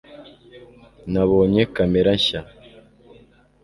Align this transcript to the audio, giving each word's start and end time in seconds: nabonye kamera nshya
nabonye 1.11 1.61
kamera 1.75 2.11
nshya 2.19 2.39